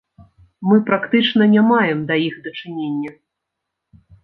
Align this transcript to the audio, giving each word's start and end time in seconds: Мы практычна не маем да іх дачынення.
Мы 0.71 0.79
практычна 0.87 1.43
не 1.53 1.61
маем 1.73 1.99
да 2.09 2.15
іх 2.27 2.35
дачынення. 2.49 3.15